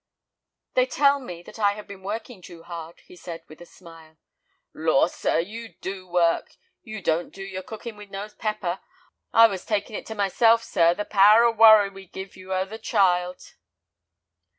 "They 0.73 0.87
tell 0.87 1.19
me 1.19 1.43
that 1.43 1.59
I 1.59 1.73
have 1.73 1.85
been 1.85 2.01
working 2.01 2.41
too 2.41 2.63
hard," 2.63 3.01
he 3.01 3.15
said, 3.15 3.43
with 3.47 3.61
a 3.61 3.67
smile. 3.67 4.17
"Lor', 4.73 5.07
sir, 5.09 5.37
you 5.37 5.75
do 5.79 6.07
work; 6.07 6.55
you 6.81 7.03
don't 7.03 7.29
do 7.31 7.43
your 7.43 7.61
cooking 7.61 7.95
with 7.97 8.09
no 8.09 8.27
pepper. 8.27 8.79
I 9.31 9.45
was 9.45 9.63
taking 9.63 9.95
it 9.95 10.07
to 10.07 10.15
myself, 10.15 10.63
sir, 10.63 10.95
the 10.95 11.05
power 11.05 11.43
of 11.43 11.57
worry 11.59 11.91
we've 11.91 12.11
give 12.11 12.35
you 12.35 12.51
over 12.51 12.71
the 12.77 12.79
child." 12.79 13.53